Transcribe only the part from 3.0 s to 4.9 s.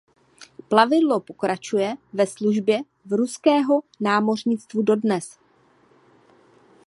v ruského námořnictvu